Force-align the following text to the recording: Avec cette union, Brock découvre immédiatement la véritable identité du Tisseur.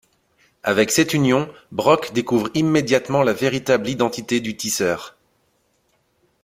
Avec 0.63 0.89
cette 0.89 1.13
union, 1.13 1.47
Brock 1.71 2.11
découvre 2.11 2.49
immédiatement 2.55 3.21
la 3.21 3.33
véritable 3.33 3.87
identité 3.87 4.39
du 4.39 4.57
Tisseur. 4.57 5.15